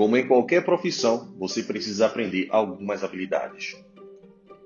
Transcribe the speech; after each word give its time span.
Como 0.00 0.16
em 0.16 0.26
qualquer 0.26 0.64
profissão, 0.64 1.28
você 1.38 1.62
precisa 1.62 2.06
aprender 2.06 2.46
algumas 2.48 3.04
habilidades. 3.04 3.76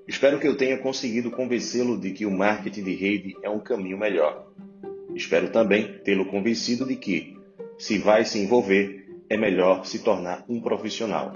Espero 0.07 0.39
que 0.39 0.47
eu 0.47 0.55
tenha 0.55 0.77
conseguido 0.77 1.29
convencê-lo 1.29 1.99
de 1.99 2.11
que 2.11 2.25
o 2.25 2.31
marketing 2.31 2.83
de 2.83 2.95
rede 2.95 3.35
é 3.43 3.49
um 3.49 3.59
caminho 3.59 3.97
melhor. 3.97 4.47
Espero 5.13 5.49
também 5.49 5.99
tê-lo 6.05 6.25
convencido 6.27 6.85
de 6.85 6.95
que, 6.95 7.37
se 7.77 7.97
vai 7.97 8.23
se 8.23 8.39
envolver, 8.39 9.09
é 9.29 9.35
melhor 9.35 9.85
se 9.85 9.99
tornar 9.99 10.45
um 10.47 10.61
profissional. 10.61 11.33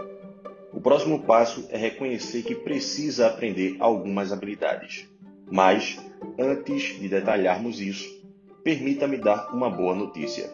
O 0.71 0.79
próximo 0.79 1.23
passo 1.23 1.67
é 1.69 1.75
reconhecer 1.75 2.43
que 2.43 2.55
precisa 2.55 3.27
aprender 3.27 3.75
algumas 3.81 4.31
habilidades. 4.31 5.09
Mas, 5.51 5.99
antes 6.39 6.97
de 6.97 7.09
detalharmos 7.09 7.81
isso, 7.81 8.07
permita-me 8.63 9.17
dar 9.17 9.53
uma 9.53 9.69
boa 9.69 9.93
notícia. 9.93 10.49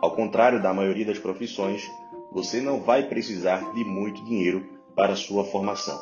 Ao 0.00 0.16
contrário 0.16 0.62
da 0.62 0.72
maioria 0.72 1.04
das 1.04 1.18
profissões, 1.18 1.86
você 2.30 2.60
não 2.60 2.80
vai 2.80 3.08
precisar 3.08 3.72
de 3.74 3.84
muito 3.84 4.24
dinheiro 4.24 4.80
para 4.94 5.16
sua 5.16 5.44
formação. 5.44 6.00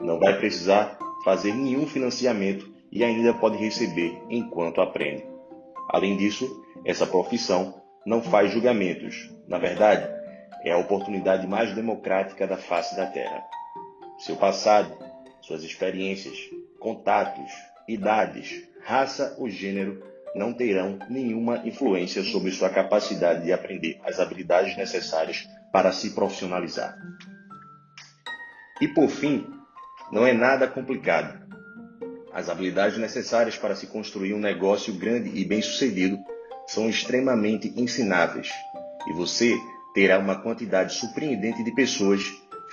Não 0.00 0.18
vai 0.18 0.36
precisar 0.38 0.98
fazer 1.24 1.52
nenhum 1.54 1.86
financiamento 1.86 2.72
e 2.90 3.04
ainda 3.04 3.34
pode 3.34 3.56
receber 3.58 4.18
enquanto 4.30 4.80
aprende. 4.80 5.26
Além 5.88 6.16
disso, 6.16 6.64
essa 6.84 7.06
profissão 7.06 7.82
não 8.06 8.22
faz 8.22 8.52
julgamentos. 8.52 9.30
Na 9.46 9.58
verdade, 9.58 10.08
é 10.64 10.72
a 10.72 10.78
oportunidade 10.78 11.46
mais 11.46 11.74
democrática 11.74 12.46
da 12.46 12.56
face 12.56 12.96
da 12.96 13.06
Terra. 13.06 13.42
Seu 14.18 14.36
passado, 14.36 14.92
suas 15.40 15.62
experiências, 15.62 16.38
contatos, 16.78 17.50
idades, 17.86 18.64
raça 18.82 19.36
ou 19.38 19.48
gênero 19.48 20.02
não 20.34 20.52
terão 20.52 20.98
nenhuma 21.08 21.58
influência 21.66 22.22
sobre 22.22 22.50
sua 22.50 22.70
capacidade 22.70 23.44
de 23.44 23.52
aprender 23.52 23.98
as 24.04 24.20
habilidades 24.20 24.76
necessárias 24.76 25.46
para 25.72 25.92
se 25.92 26.10
profissionalizar. 26.10 26.96
E 28.80 28.88
por 28.88 29.08
fim, 29.08 29.46
não 30.12 30.26
é 30.26 30.32
nada 30.32 30.66
complicado. 30.68 31.46
As 32.32 32.48
habilidades 32.48 32.98
necessárias 32.98 33.56
para 33.56 33.74
se 33.74 33.86
construir 33.86 34.34
um 34.34 34.38
negócio 34.38 34.94
grande 34.94 35.30
e 35.34 35.44
bem-sucedido 35.44 36.18
são 36.66 36.88
extremamente 36.88 37.72
ensináveis 37.76 38.50
e 39.08 39.12
você 39.12 39.56
terá 39.94 40.18
uma 40.18 40.40
quantidade 40.40 40.94
surpreendente 40.94 41.64
de 41.64 41.74
pessoas 41.74 42.22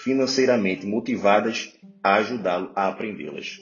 financeiramente 0.04 0.86
motivadas 0.86 1.74
a 2.04 2.16
ajudá-lo 2.16 2.72
a 2.76 2.88
aprendê-las. 2.88 3.58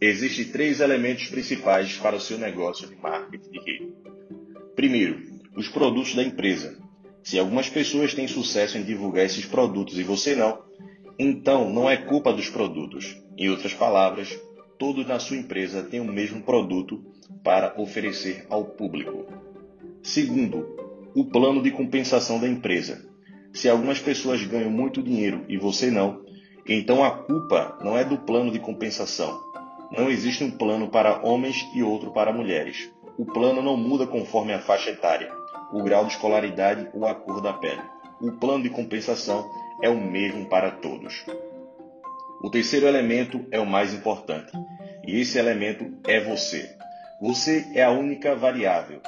Existem 0.00 0.46
três 0.46 0.80
elementos 0.80 1.28
principais 1.28 1.96
para 1.98 2.16
o 2.16 2.20
seu 2.20 2.38
negócio 2.38 2.88
de 2.88 2.96
marketing 2.96 3.50
de 3.50 3.58
rede. 3.58 3.92
Primeiro, 4.74 5.20
os 5.54 5.68
produtos 5.68 6.14
da 6.14 6.22
empresa. 6.22 6.81
Se 7.22 7.38
algumas 7.38 7.68
pessoas 7.68 8.14
têm 8.14 8.26
sucesso 8.26 8.76
em 8.76 8.82
divulgar 8.82 9.24
esses 9.24 9.44
produtos 9.44 9.98
e 9.98 10.02
você 10.02 10.34
não, 10.34 10.58
então 11.18 11.70
não 11.70 11.88
é 11.88 11.96
culpa 11.96 12.32
dos 12.32 12.50
produtos. 12.50 13.16
Em 13.38 13.48
outras 13.48 13.72
palavras, 13.72 14.38
todos 14.78 15.06
na 15.06 15.18
sua 15.18 15.36
empresa 15.36 15.82
têm 15.84 16.00
o 16.00 16.12
mesmo 16.12 16.42
produto 16.42 17.04
para 17.44 17.80
oferecer 17.80 18.44
ao 18.50 18.64
público. 18.64 19.26
Segundo, 20.02 20.76
o 21.14 21.24
plano 21.24 21.62
de 21.62 21.70
compensação 21.70 22.40
da 22.40 22.48
empresa. 22.48 23.08
Se 23.52 23.68
algumas 23.68 24.00
pessoas 24.00 24.42
ganham 24.44 24.70
muito 24.70 25.02
dinheiro 25.02 25.44
e 25.48 25.56
você 25.56 25.90
não, 25.90 26.24
então 26.66 27.04
a 27.04 27.10
culpa 27.10 27.78
não 27.84 27.96
é 27.96 28.04
do 28.04 28.18
plano 28.18 28.50
de 28.50 28.58
compensação. 28.58 29.40
Não 29.96 30.10
existe 30.10 30.42
um 30.42 30.50
plano 30.50 30.88
para 30.88 31.24
homens 31.24 31.64
e 31.74 31.82
outro 31.82 32.10
para 32.10 32.32
mulheres. 32.32 32.90
O 33.18 33.26
plano 33.26 33.62
não 33.62 33.76
muda 33.76 34.06
conforme 34.06 34.52
a 34.52 34.58
faixa 34.58 34.90
etária, 34.90 35.30
o 35.72 35.82
grau 35.82 36.04
de 36.04 36.12
escolaridade 36.12 36.88
ou 36.92 37.06
a 37.06 37.14
cor 37.14 37.40
da 37.40 37.52
pele. 37.52 37.82
O 38.20 38.32
plano 38.32 38.62
de 38.62 38.70
compensação 38.70 39.50
é 39.82 39.88
o 39.88 40.00
mesmo 40.00 40.48
para 40.48 40.70
todos. 40.70 41.24
O 42.42 42.50
terceiro 42.50 42.86
elemento 42.86 43.46
é 43.50 43.58
o 43.58 43.66
mais 43.66 43.94
importante, 43.94 44.52
e 45.06 45.20
esse 45.20 45.38
elemento 45.38 45.98
é 46.06 46.20
você. 46.20 46.76
Você 47.20 47.70
é 47.74 47.82
a 47.82 47.90
única 47.90 48.34
variável, 48.34 49.00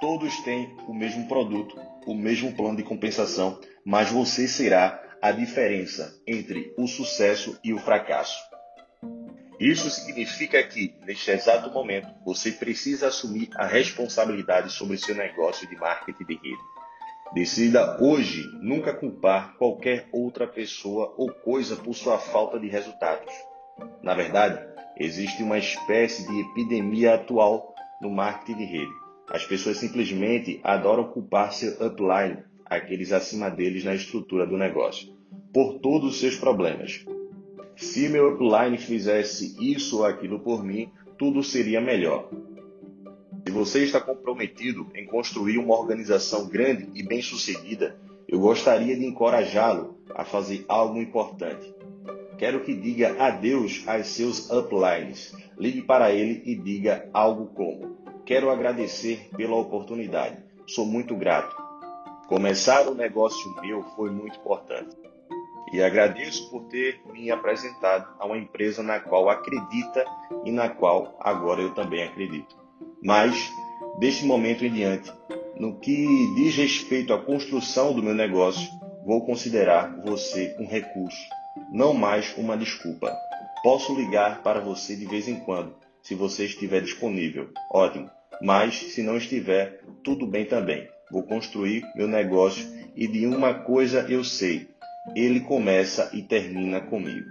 Todos 0.00 0.34
têm 0.40 0.74
o 0.88 0.94
mesmo 0.94 1.28
produto, 1.28 1.78
o 2.06 2.14
mesmo 2.14 2.54
plano 2.54 2.74
de 2.74 2.82
compensação, 2.82 3.60
mas 3.84 4.10
você 4.10 4.48
será 4.48 4.98
a 5.20 5.30
diferença 5.30 6.18
entre 6.26 6.72
o 6.78 6.86
sucesso 6.86 7.60
e 7.62 7.74
o 7.74 7.78
fracasso. 7.78 8.42
Isso 9.60 9.90
significa 9.90 10.62
que, 10.62 10.94
neste 11.06 11.30
exato 11.30 11.70
momento, 11.70 12.08
você 12.24 12.50
precisa 12.50 13.08
assumir 13.08 13.50
a 13.56 13.66
responsabilidade 13.66 14.72
sobre 14.72 14.96
seu 14.96 15.14
negócio 15.14 15.68
de 15.68 15.76
marketing 15.76 16.24
de 16.24 16.34
rede. 16.34 16.62
Decida 17.34 18.02
hoje 18.02 18.42
nunca 18.60 18.94
culpar 18.94 19.54
qualquer 19.58 20.08
outra 20.10 20.46
pessoa 20.46 21.14
ou 21.16 21.30
coisa 21.30 21.76
por 21.76 21.94
sua 21.94 22.18
falta 22.18 22.58
de 22.58 22.68
resultados. 22.68 23.32
Na 24.02 24.14
verdade, 24.14 24.58
existe 24.96 25.42
uma 25.42 25.58
espécie 25.58 26.26
de 26.26 26.40
epidemia 26.40 27.14
atual 27.14 27.74
no 28.00 28.10
marketing 28.10 28.56
de 28.56 28.64
rede 28.64 29.00
as 29.30 29.46
pessoas 29.46 29.78
simplesmente 29.78 30.60
adoram 30.64 31.04
culpar 31.04 31.52
seu 31.52 31.86
upline, 31.86 32.38
aqueles 32.66 33.12
acima 33.12 33.48
deles 33.48 33.84
na 33.84 33.94
estrutura 33.94 34.44
do 34.44 34.58
negócio, 34.58 35.16
por 35.54 35.78
todos 35.78 36.14
os 36.14 36.20
seus 36.20 36.34
problemas. 36.34 37.04
Se 37.80 38.10
meu 38.10 38.34
upline 38.34 38.76
fizesse 38.76 39.56
isso 39.58 40.00
ou 40.00 40.04
aquilo 40.04 40.38
por 40.38 40.62
mim, 40.62 40.92
tudo 41.18 41.42
seria 41.42 41.80
melhor. 41.80 42.28
Se 43.46 43.50
você 43.50 43.82
está 43.84 43.98
comprometido 43.98 44.86
em 44.94 45.06
construir 45.06 45.56
uma 45.56 45.74
organização 45.78 46.46
grande 46.46 46.90
e 46.94 47.02
bem-sucedida, 47.02 47.98
eu 48.28 48.38
gostaria 48.38 48.94
de 48.94 49.06
encorajá-lo 49.06 49.98
a 50.14 50.26
fazer 50.26 50.62
algo 50.68 51.00
importante. 51.00 51.74
Quero 52.36 52.60
que 52.60 52.74
diga 52.74 53.16
adeus 53.18 53.82
aos 53.88 54.08
seus 54.08 54.50
uplines. 54.50 55.34
Ligue 55.58 55.80
para 55.80 56.12
ele 56.12 56.42
e 56.44 56.54
diga 56.54 57.08
algo 57.14 57.46
como: 57.46 57.96
Quero 58.26 58.50
agradecer 58.50 59.30
pela 59.34 59.56
oportunidade. 59.56 60.36
Sou 60.66 60.84
muito 60.84 61.16
grato. 61.16 61.56
Começar 62.28 62.86
o 62.88 62.94
negócio 62.94 63.54
meu 63.62 63.82
foi 63.96 64.10
muito 64.10 64.38
importante. 64.38 64.99
E 65.72 65.82
agradeço 65.82 66.50
por 66.50 66.64
ter 66.64 67.00
me 67.12 67.30
apresentado 67.30 68.08
a 68.18 68.26
uma 68.26 68.38
empresa 68.38 68.82
na 68.82 68.98
qual 68.98 69.28
acredita 69.28 70.04
e 70.44 70.50
na 70.50 70.68
qual 70.68 71.16
agora 71.20 71.60
eu 71.60 71.74
também 71.74 72.02
acredito. 72.02 72.56
Mas, 73.02 73.50
deste 73.98 74.24
momento 74.24 74.64
em 74.64 74.72
diante, 74.72 75.12
no 75.56 75.78
que 75.78 76.06
diz 76.34 76.56
respeito 76.56 77.12
à 77.12 77.18
construção 77.18 77.92
do 77.92 78.02
meu 78.02 78.14
negócio, 78.14 78.68
vou 79.04 79.24
considerar 79.24 79.94
você 80.04 80.56
um 80.58 80.66
recurso, 80.66 81.20
não 81.72 81.94
mais 81.94 82.34
uma 82.36 82.56
desculpa. 82.56 83.14
Posso 83.62 83.94
ligar 83.94 84.42
para 84.42 84.60
você 84.60 84.96
de 84.96 85.06
vez 85.06 85.28
em 85.28 85.36
quando, 85.40 85.74
se 86.02 86.14
você 86.14 86.46
estiver 86.46 86.80
disponível. 86.80 87.50
Ótimo. 87.72 88.10
Mas, 88.42 88.74
se 88.76 89.02
não 89.02 89.16
estiver, 89.16 89.82
tudo 90.02 90.26
bem 90.26 90.46
também. 90.46 90.88
Vou 91.10 91.22
construir 91.24 91.84
meu 91.94 92.08
negócio 92.08 92.66
e 92.96 93.06
de 93.06 93.26
uma 93.26 93.52
coisa 93.52 94.06
eu 94.08 94.24
sei: 94.24 94.68
ele 95.14 95.40
começa 95.40 96.10
e 96.12 96.22
termina 96.22 96.80
comigo. 96.80 97.28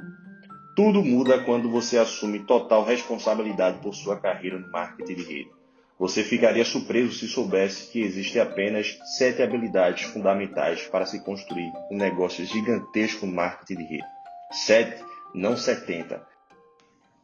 Tudo 0.75 1.03
muda 1.03 1.43
quando 1.43 1.69
você 1.69 1.97
assume 1.97 2.39
total 2.45 2.83
responsabilidade 2.83 3.79
por 3.79 3.93
sua 3.93 4.19
carreira 4.19 4.57
no 4.57 4.71
marketing 4.71 5.15
de 5.15 5.23
rede. 5.23 5.51
Você 5.99 6.23
ficaria 6.23 6.63
surpreso 6.63 7.11
se 7.11 7.27
soubesse 7.27 7.91
que 7.91 8.01
existem 8.01 8.41
apenas 8.41 8.97
sete 9.17 9.41
habilidades 9.41 10.03
fundamentais 10.03 10.87
para 10.87 11.05
se 11.05 11.21
construir 11.23 11.69
um 11.91 11.97
negócio 11.97 12.45
gigantesco 12.45 13.25
no 13.25 13.33
marketing 13.33 13.75
de 13.75 13.83
rede. 13.83 14.07
Sete, 14.51 15.03
não 15.35 15.57
setenta. 15.57 16.25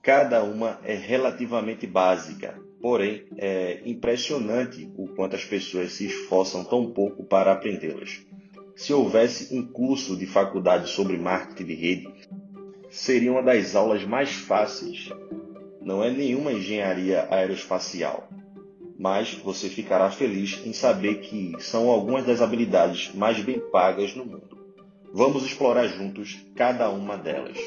Cada 0.02 0.44
uma 0.44 0.80
é 0.84 0.94
relativamente 0.94 1.88
básica, 1.88 2.60
porém 2.82 3.26
é 3.38 3.82
impressionante 3.86 4.92
o 4.98 5.08
quanto 5.08 5.36
as 5.36 5.46
pessoas 5.46 5.94
se 5.94 6.06
esforçam 6.06 6.64
tão 6.66 6.92
pouco 6.92 7.24
para 7.24 7.54
aprendê-las. 7.54 8.22
Se 8.76 8.92
houvesse 8.92 9.56
um 9.56 9.66
curso 9.66 10.18
de 10.18 10.26
faculdade 10.26 10.90
sobre 10.90 11.18
marketing 11.18 11.66
de 11.66 11.74
rede, 11.74 12.14
seria 12.90 13.32
uma 13.32 13.42
das 13.42 13.74
aulas 13.74 14.04
mais 14.04 14.34
fáceis. 14.34 15.10
Não 15.82 16.04
é 16.04 16.12
nenhuma 16.12 16.52
engenharia 16.52 17.26
aeroespacial, 17.32 18.28
mas 19.00 19.34
você 19.34 19.70
ficará 19.70 20.12
feliz 20.12 20.62
em 20.66 20.74
saber 20.74 21.22
que 21.22 21.54
são 21.60 21.90
algumas 21.90 22.26
das 22.26 22.42
habilidades 22.42 23.14
mais 23.16 23.40
bem 23.40 23.62
pagas 23.72 24.14
no 24.14 24.26
mundo. 24.26 24.58
Vamos 25.14 25.46
explorar 25.46 25.88
juntos 25.88 26.38
cada 26.54 26.90
uma 26.90 27.18
delas. 27.18 27.58